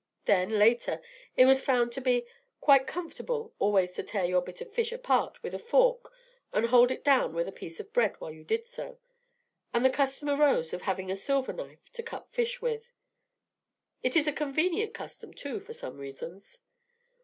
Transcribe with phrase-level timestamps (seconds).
[0.25, 0.99] Then, later,
[1.37, 2.25] it was found not to be
[2.59, 6.11] quite comfortable always to tear your bit of fish apart with a fork
[6.51, 8.97] and hold it down with a piece of bread while you did so,
[9.75, 12.95] and the custom arose of having a silver knife to cut fish with.
[14.01, 16.61] It is a convenient custom, too, for some reasons.